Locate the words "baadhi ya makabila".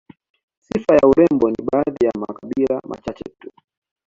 1.71-2.81